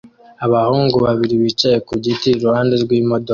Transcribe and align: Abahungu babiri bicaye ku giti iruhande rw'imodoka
Abahungu 0.45 0.97
babiri 1.05 1.35
bicaye 1.43 1.77
ku 1.87 1.93
giti 2.03 2.27
iruhande 2.35 2.75
rw'imodoka 2.83 3.29